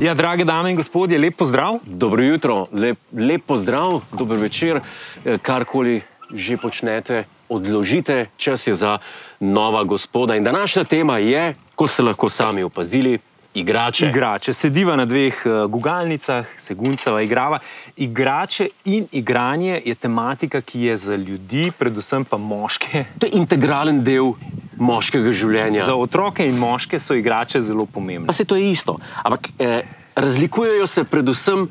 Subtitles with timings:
[0.00, 1.76] Ja, drage dame in gospodje, lep pozdrav.
[1.84, 4.80] Dobro jutro, lep, lep pozdrav, dober večer,
[5.24, 6.00] eh, karkoli
[6.34, 8.98] že počnete, odložite, čas je za
[9.40, 10.36] nova gospoda.
[10.36, 13.18] In današnja tema je, kot ste lahko sami opazili,
[13.54, 14.06] igrače.
[14.06, 14.52] Igrače.
[14.52, 17.58] Sediva na dveh uh, gugalnicah, se guncava, igrava.
[17.96, 23.04] Igrače in igranje je tematika, ki je za ljudi, predvsem pa moške.
[23.18, 24.32] To je integralen del
[24.80, 25.84] moškega življenja.
[25.84, 28.26] Za otroke in moške so igrače zelo pomembne.
[28.26, 28.98] Pa se to je isto.
[29.22, 29.82] Ampak eh,
[30.16, 31.68] razlikujejo se predvsem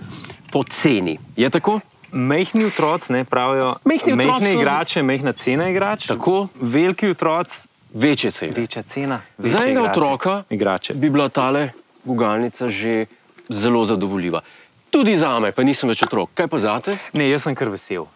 [0.52, 1.18] po ceni.
[1.38, 1.80] Je tako?
[2.12, 6.08] Mehni otroci ne pravijo, mehne so- igrače, mehna cena igrač.
[6.10, 6.48] Tako.
[6.62, 8.54] Veliki otroci, Večje cene.
[8.54, 9.22] večja cena.
[9.38, 10.00] Za večje enega igrače.
[10.00, 10.94] otroka Igrače.
[10.94, 11.72] bi bila tale
[12.04, 13.06] gugalnica že
[13.50, 14.42] zelo zadovoljiva.
[14.90, 16.30] Tudi za me, pa nisem več otrok.
[16.34, 16.98] Kaj pa zate?
[17.14, 18.08] Ne, jaz sem kar vesel.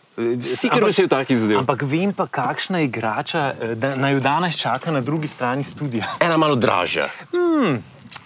[0.42, 1.60] Si kar vesel takih zadev.
[1.64, 6.14] Ampak vem pa, kakšna igrača eh, da, naj danes čaka na drugi strani studia.
[6.26, 7.10] Ena malo dražja.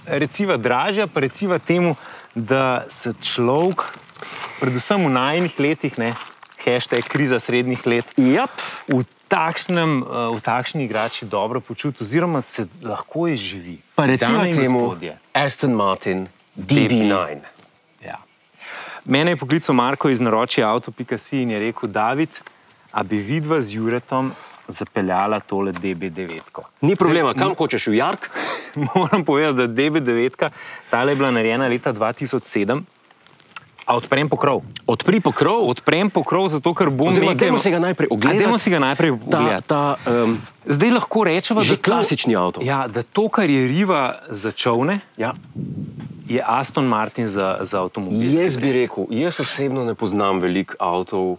[0.08, 1.96] Reciva dražja, pa reciva temu,
[2.36, 3.84] da se človek,
[4.60, 6.14] predvsem v najnih letih, ne,
[6.64, 8.52] hashtag kriza srednjih let, Jap.
[8.88, 13.78] v, takšnem, eh, v takšni igrači dobro počuti, oziroma se lahko izživi.
[13.96, 15.18] Pa recimo temu gospodje.
[15.34, 17.38] Aston Martin DB9.
[18.06, 18.18] Ja.
[19.06, 22.30] Mene je poklical Marko iz naročja Auto.si in je rekel: David,
[22.92, 24.32] a bi vidva z Juretom
[24.68, 26.40] zapeljala tole DB9.
[26.52, 26.62] -ko?
[26.82, 28.30] Ni problema, kam hočeš v Jark?
[28.96, 30.50] Moram povedati, da DB9,
[30.90, 32.82] ta je bila narejena leta 2007.
[33.88, 34.68] A odprem pokrov.
[34.84, 35.64] Odpri pokrov.
[35.64, 38.40] Odprem pokrov, zato ker bom nekaj- dajmo si ga najprej A ogledati.
[38.40, 39.68] Dajmo si ga najprej Ta, pogledati.
[39.68, 40.36] ta, um,
[40.68, 42.60] Zdaj lahko rečemo, da to- klasični avto.
[42.62, 45.32] Ja, da to, kar je riva za čovne, ja.
[46.28, 48.36] je Aston Martin za, za avtomobil.
[48.36, 51.38] Jaz bi rekel, jaz osebno ne poznam veliko avtov,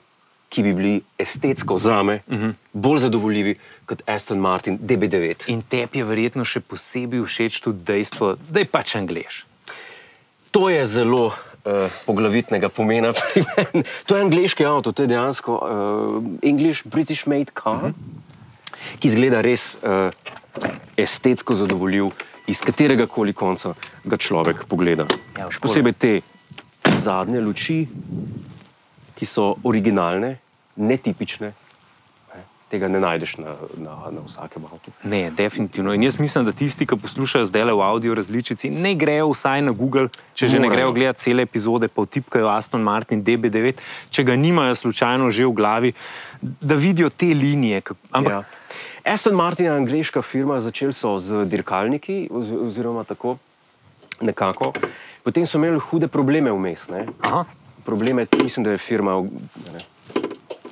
[0.48, 2.52] ki bi bili estetsko zame uh -huh.
[2.72, 5.44] bolj zadovoljivi kot Aston Martin DB9.
[5.46, 9.44] In tebi je verjetno še posebej všeč tudi dejstvo, da je pač angliš.
[10.50, 11.32] To je zelo
[11.64, 13.12] uh, poglavitnega pomena.
[13.12, 13.84] pri meni.
[14.06, 17.92] to je angliški avto, to je dejansko uh, English British made car, uh -huh.
[18.98, 20.10] ki izgleda res uh,
[20.96, 22.10] estetsko zadovoljiv,
[22.46, 23.74] iz katerega koli konca
[24.04, 25.06] ga človek pogleda.
[25.38, 26.20] Ja, Še posebej te
[26.98, 27.88] zadnje luči,
[29.14, 30.38] ki so originalne,
[30.76, 31.52] netipične.
[32.68, 34.92] Ne, Tega ne najdeš na, na, na vsakem avtu.
[35.02, 35.92] Ne, definitivno.
[35.92, 39.62] In jaz mislim, da tisti, ki poslušajo zdaj le v audio različici, ne grejo vsaj
[39.62, 40.72] na Google, če že ne Morajo.
[40.72, 43.72] grejo gledati cele epizode, pa vtipkajo Aston Martin DB9,
[44.10, 45.92] če ga nimajo slučajno že v glavi,
[46.42, 47.82] da vidijo te linije.
[48.12, 48.44] Ampak Ja.
[49.06, 53.38] Aston Martin je angliška firma, začeli so z dirkalniki, oz- oziroma tako
[54.20, 54.72] nekako.
[55.22, 56.88] Potem so imeli hude probleme vmes.
[56.88, 57.06] ne.
[57.82, 59.16] Probleme, mislim, da je firma
[59.66, 59.78] ne,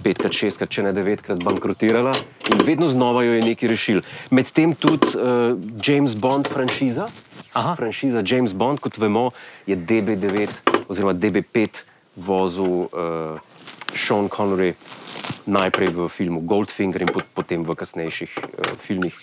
[0.06, 2.15] petkrat, šestkrat, če ne devetkrat bankrotirala
[2.53, 4.03] in vedno znova jo je nekaj rešil.
[4.31, 7.09] Medtem tudi uh, James Bond franšiza.
[7.56, 7.75] Aha.
[7.78, 9.31] Franšiza James Bond, kot vemo,
[9.66, 11.83] je DB9 oziroma DB5
[12.16, 13.41] vozil uh,
[13.97, 14.77] Sean Connery
[15.47, 19.15] najprej v filmu Goldfinger in pot, potem v kasnejših uh, filmih.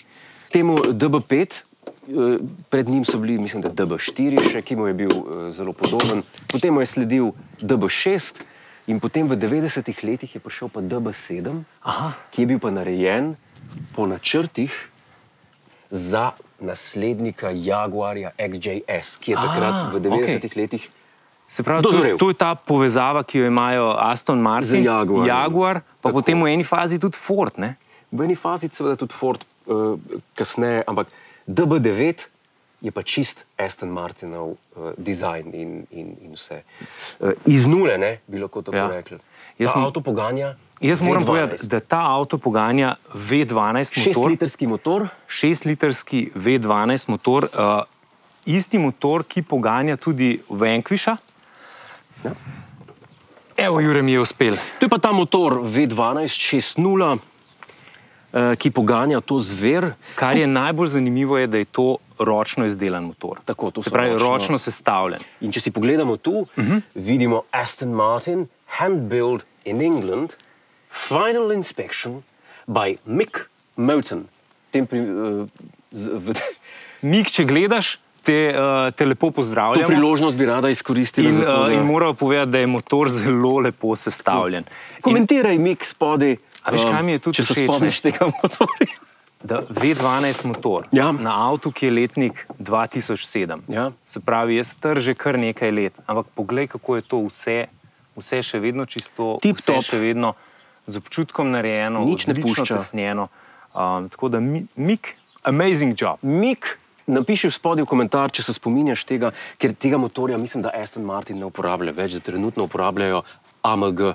[0.52, 5.14] Temu DB5, uh, pred njim so bili, mislim, da DB4, še, ki mu je bil
[5.14, 8.52] uh, zelo podoben, potem mu je sledil DB6
[8.86, 12.12] in potem v 90-ih letih je prišel pa DB7, Aha.
[12.30, 13.34] ki je bil pa narejen
[13.92, 14.72] po načrtih
[15.88, 20.82] za naslednika Jaguarja XJS, ki je takrat Ah, v 90-ih letih
[21.46, 22.16] se pravi, to, Dozorel.
[22.18, 25.28] to je ta povezava, ki jo imajo Aston Martin, Z Jaguarjem.
[25.28, 26.14] Jaguar pa Tako.
[26.14, 27.52] potem v eni fazi tudi Ford.
[27.56, 27.76] Ne?
[28.10, 29.94] V eni fazi seveda tudi Ford, uh,
[30.34, 31.08] kasneje, ampak
[31.46, 32.26] DB9
[32.84, 36.60] je pa čist Aston Martinov uh, dizajn in, in, in vse.
[37.18, 38.88] Uh, iz nule, ne, bi lahko tako Ja.
[38.90, 39.18] rekli.
[39.56, 40.54] Jaz mo- avto poganja.
[40.80, 41.26] Jaz moram V12.
[41.26, 43.48] povedati, da ta avto poganja V12
[43.96, 44.02] motor.
[44.04, 47.82] Šestlitrski motor, 6-litrski V12 motor, uh,
[48.44, 51.16] isti motor, ki poganja tudi Vanquisha.
[52.22, 52.32] Ja.
[53.56, 54.56] Evo, Jure mi je uspel.
[54.78, 56.34] to je pa ta motor V12
[56.76, 57.18] 6.0,
[58.32, 59.94] uh, ki poganja to zver.
[60.14, 63.38] Kar je najbolj zanimivo, je, da je to ročno izdelan motor.
[63.44, 65.20] Tako, to Se pravi, ročno- ročno sestavljen.
[65.40, 66.72] In če si pogledamo tu, uh Mhm.
[66.72, 66.80] -huh.
[66.94, 70.32] vidimo Aston Martin, hand-built in England,
[70.90, 72.22] final inspection
[72.66, 73.38] by Mick
[73.76, 74.24] Moten.
[74.70, 75.46] Tem pri, uh,
[75.92, 76.32] v,
[77.02, 79.86] Mik, če gledaš, te, uh, te lepo to pozdravljam.
[79.86, 81.28] priložnost bi rada izkoristila.
[81.28, 84.64] In, to, uh, da- in moram povedati, da je motor zelo lepo sestavljen.
[84.96, 86.36] In, Komentiraj, Mick, spodaj.
[86.62, 88.96] A veš, um, kaj mi je tudi Če se spomniš tega motorja.
[89.44, 91.12] Da V12 motor Ja.
[91.12, 93.60] na avtu, ki je letnik 2007.
[93.68, 93.90] Ja.
[94.06, 97.58] Se pravi, jaz strže kar nekaj let, ampak poglej, kako je to vse
[98.14, 99.84] vse še vedno čisto, Tip vse top.
[99.84, 100.34] še vedno
[100.86, 102.76] z občutkom narejeno, Nič ne pušča.
[102.76, 103.28] tesnjeno.
[103.70, 106.22] Um, tako da, Mi- Mik, amazing job.
[106.22, 111.02] Mik, napiši v spodnji komentar, če se spominjaš tega, ker tega motorja mislim, da Aston
[111.02, 113.22] Martin ne uporablja več, da trenutno uporabljajo
[113.62, 114.14] AMG.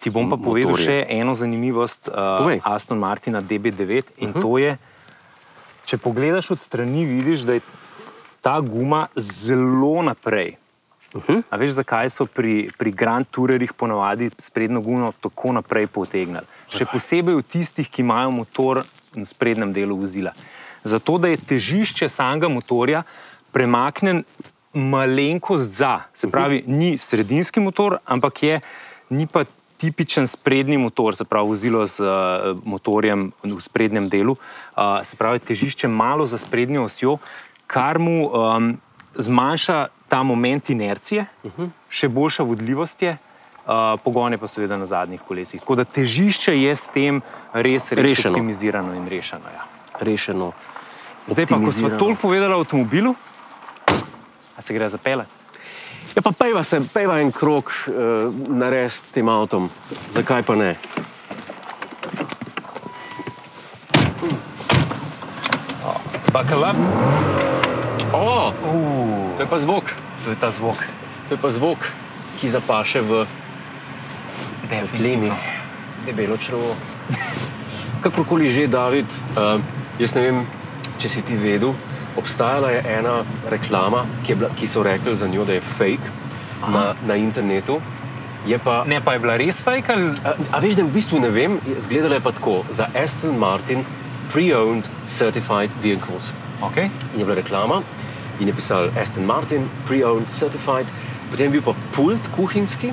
[0.00, 1.04] Ti bom pa povedal motorje.
[1.04, 2.60] še eno zanimivost uh, Povej.
[2.64, 4.42] Aston Martina DB9 in uh -huh.
[4.42, 4.78] to je,
[5.84, 7.60] če pogledaš od strani, vidiš, da je
[8.40, 10.56] ta guma zelo naprej.
[11.14, 11.42] Uh -huh.
[11.50, 16.46] A veš, zakaj so pri, pri Grand Tourerjih ponavadi sprednjo gumo tako naprej potegnili?
[16.68, 18.82] Še posebej v tistih, ki imajo motor
[19.14, 20.32] na sprednjem delu vozila.
[20.84, 23.02] Zato, da je težišče samega motorja
[23.52, 24.24] premaknen
[24.72, 26.00] malenkost za.
[26.14, 28.60] Se pravi, ni sredinski motor, ampak je,
[29.10, 29.44] ni pa
[29.80, 34.36] tipičen sprednji motor, se pravi, vozilo z uh, motorjem v sprednjem delu.
[34.36, 37.16] Uh, se pravi, težišče malo za sprednjo osjo,
[37.66, 38.76] kar mu um,
[39.16, 41.70] zmanjša ta moment inercije, uh -huh.
[41.88, 43.16] še boljša vodljivost je.
[43.60, 45.60] Uh, pogon je pa seveda na zadnjih kolesih.
[45.60, 47.22] Tako da težišče je s tem
[47.52, 48.32] res, res Rešeno.
[48.32, 49.44] optimizirano in rešeno.
[49.54, 49.64] Ja.
[50.00, 50.52] Rešeno.
[51.26, 53.14] Zdaj pa, ko smo toliko povedali o avtomobilu,
[54.56, 55.24] a se gre za pele.
[56.16, 59.70] Ja, pa pejva se, pejva en krok uh, narediti s tem avtom.
[60.10, 60.74] Zakaj pa ne?
[66.32, 66.74] Bakala,
[68.12, 69.84] O, uh, to je pa zvok.
[70.24, 70.78] to je ta zvok.
[71.28, 71.78] To je pa zvok,
[72.40, 73.26] ki zapaše v
[74.96, 75.30] klemi,
[76.06, 76.74] debelo črvo.
[78.02, 79.06] Kakorkoli že, David,
[79.38, 79.62] uh,
[79.98, 80.38] jaz ne vem,
[80.98, 81.74] če si ti vedel,
[82.16, 86.08] obstajala je ena reklama, ki, je bila, ki so rekli za njo, da je fake
[86.68, 87.80] na, na internetu.
[88.46, 91.20] Je pa, Ne, pa je bila res fake ali a, a veš, da v bistvu
[91.20, 93.84] ne vem, izgledala je pa tako za Aston Martin
[94.32, 96.32] pre-owned certified vehicles.
[96.62, 96.88] okay.
[97.14, 97.82] In je bila reklama
[98.40, 100.86] in je pisal Aston Martin, pre-owned, certified,
[101.30, 102.92] potem je bil pa pult kuhinjski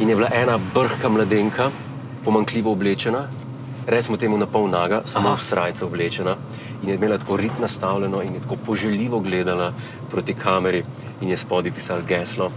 [0.00, 1.70] in je bila ena brhka mladenka,
[2.24, 3.28] pomankljivo oblečena,
[3.86, 5.38] recimo temu na pol naga, samo Aha.
[5.38, 6.36] v srajce oblečena
[6.82, 9.72] in je imela tako rit nastavljeno in je tako poželjivo gledala
[10.10, 10.84] proti kameri
[11.20, 12.50] in je spodaj pisal geslo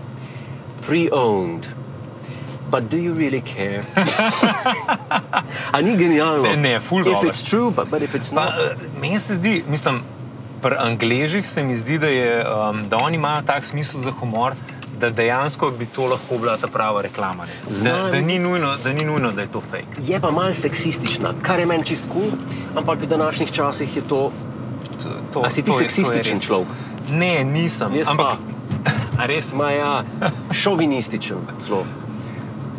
[0.87, 1.65] pre-owned.
[2.71, 3.83] But do you really care?
[5.71, 6.43] A ni genialno?
[6.43, 7.29] Ne, ne, ful If dobro.
[7.29, 8.53] it's true, but, but if it's Pa, not.
[8.53, 10.01] eh, meni se zdi, mislim,
[10.61, 14.53] pri Angležih se mi zdi, da, je, um, da oni imajo tak smisel za humor,
[14.95, 17.43] da dejansko bi to lahko bila ta prava reklama.
[17.83, 20.01] Da, da, ni nujno, da ni nujno, da je to fake.
[20.01, 22.39] Je pa malce seksistična, kar je meni čist kul, cool,
[22.75, 24.31] ampak v današnjih časih je to.
[24.95, 26.41] To, to, A si ti to je- to je seksističen res.
[26.41, 26.67] človek?
[27.11, 27.95] Ne, nisem.
[27.95, 28.37] Jaz ampak,
[29.19, 30.03] a res, Ma ja,
[30.51, 31.83] šovinističen celo.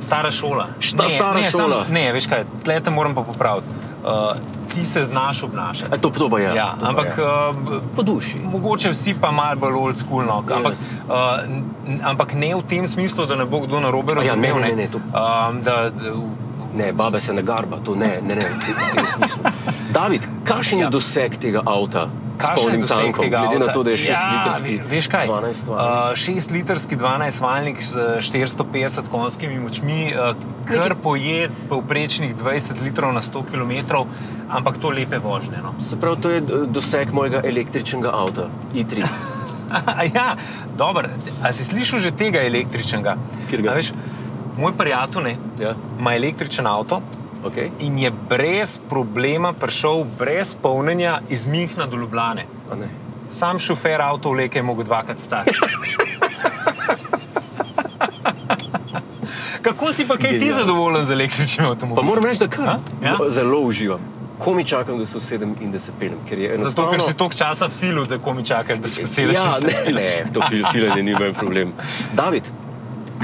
[0.00, 0.66] stara šola.
[0.80, 1.84] Šta ne, stara ne, šola?
[1.84, 3.66] Sam, ne, veš kaj, tle te moram pa popraviti.
[4.02, 4.36] Uh,
[4.76, 5.88] ti se znaš obnašati.
[5.90, 6.52] E, to, to pa je.
[6.54, 7.24] Ja, to pa ampak je.
[7.24, 7.56] uh,
[7.90, 8.36] po duši.
[8.44, 10.44] Mogoče vsi pa malo bolj old school, no.
[10.46, 10.84] ampak, Yes.
[11.08, 11.40] uh,
[12.04, 14.68] ampak ne v tem smislu, da ne bo kdo na robe A ja, ne, razumel.
[14.68, 15.90] ne, ne, to- Um, da,
[16.74, 18.60] Ne, babe se ne garba, to ne, ne, ne, v
[18.92, 19.40] tem smislu.
[19.90, 20.90] David, kakšen je Ja.
[20.90, 22.08] doseg tega avta?
[22.38, 25.26] Kakšen je doseg tega glede na to, da je 6 ja, litrski, ve- Veš kaj?
[25.28, 25.78] 12 Uh,
[26.14, 33.12] 6 litrski 12 valnik s eh, 450 konjskimi močmi, uh, kar poje povprečnih 20 litrov
[33.12, 33.72] na 100 km,
[34.48, 35.58] ampak to lepe vožnje.
[35.62, 35.74] No.
[35.80, 39.04] Se pravi, to je eh, doseg mojega električnega avta, i3.
[39.98, 40.36] A ja,
[40.78, 41.08] dobro.
[41.42, 43.16] A si slišal že tega električnega?
[43.44, 43.70] Katerega?
[43.70, 43.90] A Veš,
[44.56, 47.00] moj prijatelj ne, Ja, ima električen avto.
[47.46, 47.70] Okay.
[47.80, 52.44] in je brez problema prišel, brez polnjenja iz Mihna do Ljubljane.
[52.72, 52.88] A ne.
[53.28, 55.50] Sam šofer avto vleke je mogel dvakrat stati.
[59.62, 60.60] Kako si pa kaj ti Genialno.
[60.60, 62.06] zadovoljen z električnim Pa avtomobilom?
[62.06, 62.64] moram reči, da kar?
[63.02, 63.16] Ja?
[63.28, 64.00] zelo uživam.
[64.38, 66.70] Ko mi čakam, da se usedem in da se peljem, enostavno.
[66.70, 69.34] Zato, ker si toliko časa filil, da ko mi čakaš, da se usedeš.
[69.34, 71.72] Ja, se ne, ne, to fil, filanje ni moj problem.
[72.12, 72.42] David,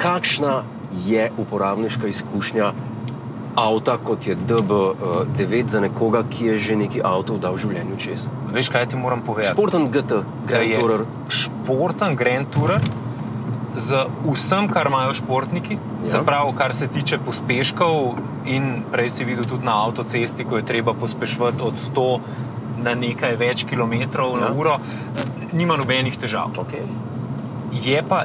[0.02, 0.62] kakšna
[1.06, 2.72] je uporabniška izkušnja
[3.56, 8.26] avta, kot je DB9 za nekoga, ki je že neki avto dal v življenju čez?
[8.52, 9.52] Veš, kaj ti moram povedati?
[9.52, 11.04] Športen GT, Grand Tourer.
[11.28, 12.80] Športen Grand Tourer
[13.76, 16.04] z vsem, kar imajo športniki, ja.
[16.04, 18.18] se pravi, kar se tiče pospeškov.
[18.52, 22.08] In prej si videl tudi na avtocesti, ko je treba pospeševati od 100
[22.82, 24.48] na nekaj več kilometrov ja.
[24.48, 24.78] na uro,
[25.52, 26.52] nima nobenih težav.
[26.64, 26.84] Okay.
[27.72, 28.24] Je pa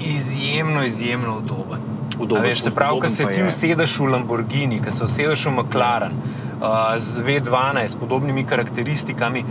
[0.00, 1.95] izjemno, izjemno udoben.
[2.18, 5.50] Udoben, A veš, se pravi, ko se ti usedeš v Lamborghini, ko se usedeš v
[5.58, 9.44] McLaren uh, z V12, s podobnimi karakteristikami,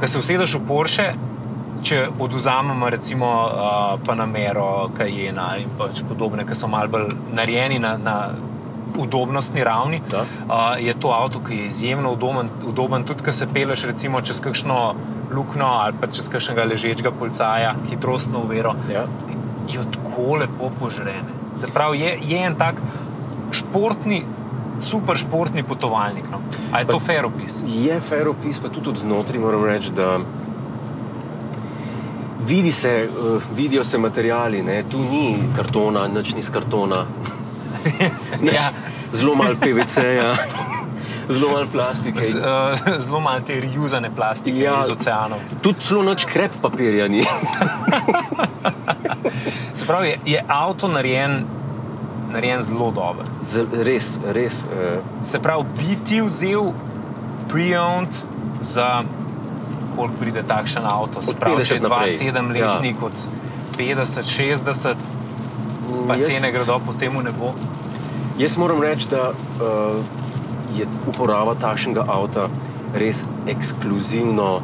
[0.00, 1.08] ko se usedeš v Porsche.
[1.78, 7.92] Če oduzamemo recimo uh, Panamero, Cayena in pač podobne, ki so malo bolj narejeni na,
[7.96, 8.14] na
[8.98, 10.24] udobnostni ravni, Da.
[10.48, 14.40] uh, je to avto, ki je izjemno udoben, udoben tudi, ko se peleš recimo čez
[14.40, 14.94] kakšno
[15.30, 19.04] luknjo ali pa čez kakšnega ležečega policaja, hitrostno uvero Ja.
[19.70, 21.37] jo tako lepo požrene.
[21.54, 22.74] Se pravi, je, je en tak
[23.50, 24.22] športni,
[24.80, 26.24] super športni potovalnik.
[26.30, 26.40] No?
[26.72, 27.62] A je to fair opis?
[27.66, 30.18] Je fair opis, pa tudi od znotraj moram reči, da
[32.46, 34.82] vidi se, uh, vidijo se materijali, ne?
[34.90, 37.04] tu ni kartona, nič ni iz kartona.
[38.42, 38.70] Ja.
[39.12, 40.34] Zelo malo PVC-ja,
[41.34, 42.22] zelo malo plastike.
[42.22, 42.44] Z, uh,
[42.98, 44.80] zelo malo te reuzane plastike Ja.
[44.80, 45.38] iz oceanov.
[45.62, 47.22] Tudi zelo noč krep papirja ni.
[49.74, 51.44] Se pravi, je, je avto narejen,
[52.30, 53.24] narejen zelo dobro.
[53.42, 54.64] Z, res, res.
[54.64, 56.72] Uh, Se pravi, bi ti vzel
[57.48, 58.12] pre-owned
[58.60, 59.02] za
[59.96, 61.22] koliko pride takšen avto?
[61.22, 62.08] Se pravi, če 50 naprej.
[62.08, 63.12] 2-7 letnik, od
[63.78, 64.94] 50, 60,
[66.06, 67.54] pa jaz- cene gredo po tem ne bo.
[68.38, 69.98] Jaz moram reči, da uh,
[70.76, 72.48] je uporaba takšnega avta
[72.94, 74.60] res ekskluzivno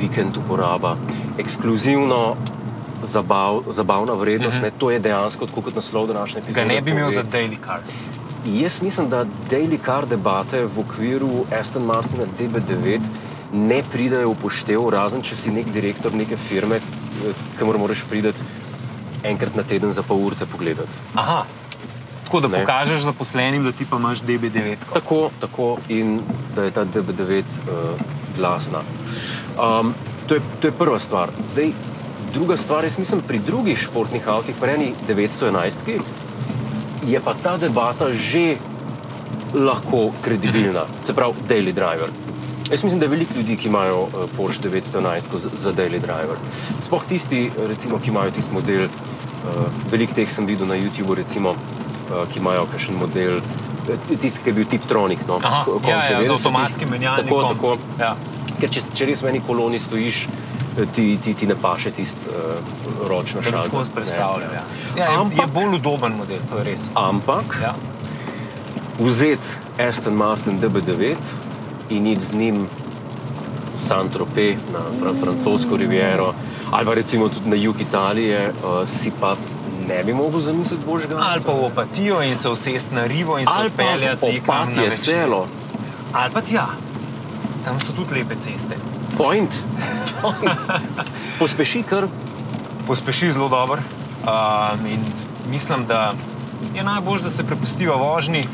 [0.00, 0.96] vikend uporaba,
[1.38, 2.34] ekskluzivno
[3.02, 4.56] zabav, zabavna vrednost.
[4.56, 4.66] Mhm.
[4.66, 4.78] Uh -huh.
[4.78, 6.66] To je dejansko tako kot naslov današnje epizode.
[6.66, 7.80] Ga ne bi imel za daily car.
[8.46, 13.00] Jaz mislim, da daily car debate v okviru Aston Martina DB9
[13.52, 18.32] ne pridejo v poštev, razen če si nek direktor neke firme, eh, kamor moraš priti
[19.24, 20.92] enkrat na teden za pol urce pogledati.
[21.14, 21.44] Aha.
[22.24, 22.60] Tako da Ne.
[22.60, 24.76] pokažeš zaposlenim, da ti pa imaš DB9.
[24.76, 24.94] -ko.
[24.94, 26.20] Tako, tako in
[26.54, 28.00] da je ta DB9 uh,
[28.36, 28.78] glasna.
[28.78, 29.94] Um,
[30.26, 31.30] to, je, to je prva stvar.
[31.52, 31.70] Zdaj,
[32.36, 36.00] druga stvar, jaz mislim, pri drugih športnih avtih, pri eni 911,
[37.08, 38.58] je pa ta debata že
[39.54, 42.12] lahko kredibilna, se pravi, daily driver.
[42.70, 46.36] Jaz mislim, da je veliko ljudi, ki imajo uh, Porsche 911 za, za daily driver.
[46.82, 51.56] Sploh tisti, recimo, ki imajo tisti model, uh, veliko teh sem videl na YouTubu, recimo,
[52.32, 53.40] ki imajo kakšen model,
[53.88, 55.24] eh, tisti, ki je bil Tiptronic.
[55.28, 56.32] No, Aha, ja, ja, z 90-ih.
[56.36, 57.48] avtomatskim menjalnikom.
[57.48, 58.02] Tako, tako.
[58.02, 58.16] Ja.
[58.56, 60.22] Ker če, če res v eni koloni stojiš,
[60.76, 62.56] eh, ti, ti, ti ne paše tisti uh,
[63.04, 63.68] ročno Da bi šalter.
[63.68, 64.50] skozi predstavljal.
[64.50, 64.64] Ne, Ja.
[64.96, 66.90] Ja, je, je Ampak, bolj udoben model, to je res.
[66.94, 67.74] ampak Ja.
[68.98, 69.48] vzeti
[69.80, 71.14] Aston Martin DB9
[71.90, 72.66] in iti z njim
[73.78, 76.32] Saint-Tropez na fran francosko riviero
[76.68, 79.36] ali pa recimo tudi na jug Italije, uh, si pa
[79.86, 81.14] ne bi mogel zamisliti božjega.
[81.20, 84.92] Ali pa v opatijo in se usesti na rivo in se odpeljati nekam večer.
[84.94, 85.46] selo.
[86.12, 86.66] Ali pa tja,
[87.66, 88.78] tam so tudi lepe ceste.
[89.18, 89.50] Point.
[90.22, 90.60] Point.
[91.38, 92.06] Pospeši kar.
[92.86, 93.82] Pospeši zelo dobro.
[94.22, 95.02] Um, in
[95.50, 96.12] mislim, da
[96.74, 98.44] je najbolj, da se prepustiva vožnji.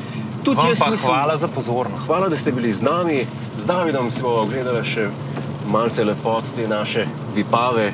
[0.45, 2.07] Tudi Vam jaz pa mislim- hvala za pozornost.
[2.07, 3.27] Hvala, da ste bili z nami.
[3.59, 5.11] Z Davidom si bomo ogledali še
[5.69, 7.93] malce lepot te naše vipave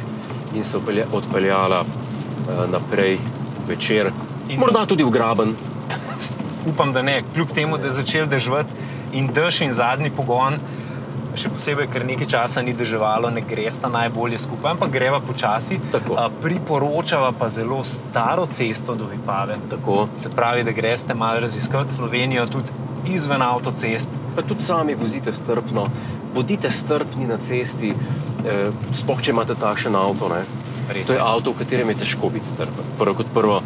[0.54, 0.78] in se
[1.12, 3.18] odpeljala uh, naprej
[3.68, 4.12] večer.
[4.48, 5.54] In- Morda tudi v graben.
[6.70, 8.70] Upam, da ne, kljub temu, da je začel deževati
[9.12, 10.54] in dež in zadnji pogon.
[11.38, 15.78] Še posebej, ker nekaj časa ni deževalo, ne gresta najbolje skupaj, ampak greva počasi.
[16.12, 19.54] A, Priporočava pa zelo staro cesto do Vipave.
[19.70, 20.08] Tako.
[20.16, 22.74] Se pravi, da greste malo raziskati Slovenijo tudi
[23.08, 24.10] izven avtocest.
[24.34, 25.86] Pa tudi sami vozite strpno,
[26.34, 27.94] bodite strpni na cesti,
[28.44, 30.28] eh, sploh če imate takšen avto.
[30.28, 30.42] Ne?
[30.88, 31.22] Res To je je.
[31.24, 32.82] avto, v katerem je težko biti strpen.
[32.98, 33.62] Prvo kot prvo,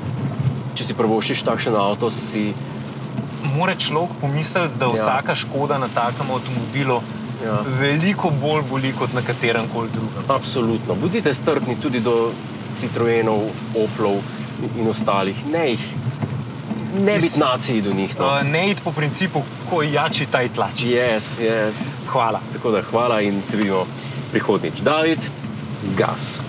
[0.74, 2.52] če si prvošiš takšen avto, si
[3.52, 4.92] Mora človek pomisliti, da Ja.
[4.94, 7.00] vsaka škoda na takem avtomobilu
[7.44, 7.58] Ja.
[7.80, 10.22] veliko bolj boli kot na katerem koli drugem.
[10.28, 10.94] Absolutno.
[10.94, 12.32] Bodite strpni tudi do
[12.76, 13.42] Citroenov,
[13.75, 14.20] Oplov
[14.78, 15.37] in- ostalih.
[15.52, 15.87] Ne jih,
[17.00, 18.18] ne biti naciji do njih.
[18.18, 18.26] No.
[18.26, 20.87] Uh, ne id po principu, ko jači taj tlači.
[20.87, 21.75] Yes, yes.
[22.12, 22.40] Hvala.
[22.52, 23.87] Tako da hvala in se vidimo
[24.30, 24.80] prihodnjič.
[24.80, 25.18] David,
[25.96, 26.40] gas.